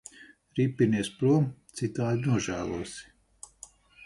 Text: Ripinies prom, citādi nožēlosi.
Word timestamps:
Ripinies 0.59 1.11
prom, 1.19 1.45
citādi 1.81 2.27
nožēlosi. 2.33 3.07